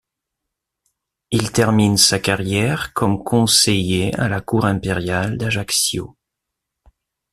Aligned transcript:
Il 1.29 1.51
termine 1.51 1.95
sa 1.95 2.17
carrière 2.17 2.91
comme 2.93 3.23
conseiller 3.23 4.15
à 4.19 4.29
la 4.29 4.41
cour 4.41 4.65
impériale 4.65 5.37
d'Ajaccio. 5.37 6.17